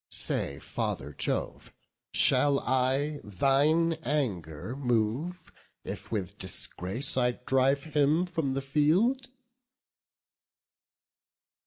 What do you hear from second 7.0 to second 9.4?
I drive him from the field?"